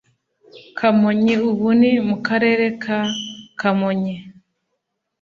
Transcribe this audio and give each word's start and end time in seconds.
Kamonyi 0.77 1.35
ubu 1.49 1.67
ni 1.79 1.91
mu 2.07 2.15
Karere 2.27 2.65
ka 2.83 2.99
Kamonyi 3.59 4.15